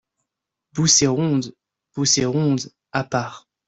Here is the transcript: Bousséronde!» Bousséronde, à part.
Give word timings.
Bousséronde!» 0.73 1.53
Bousséronde, 1.95 2.71
à 2.91 3.03
part. 3.03 3.47